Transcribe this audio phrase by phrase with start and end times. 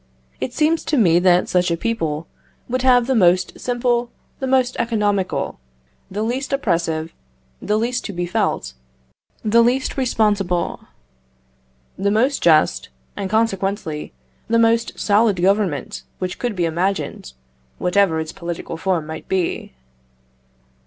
[0.39, 2.25] It seems to me that such a people
[2.67, 5.59] would have the most simple, the most economical,
[6.09, 7.13] the least oppressive,
[7.61, 8.73] the least to be felt,
[9.45, 10.87] the least responsible,
[11.99, 14.11] the most just, and, consequently,
[14.47, 17.33] the most solid Government which could be imagined,
[17.77, 19.71] whatever its political form might be.